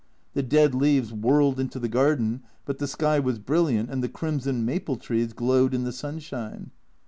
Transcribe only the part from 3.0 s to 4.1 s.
was brilliant, and the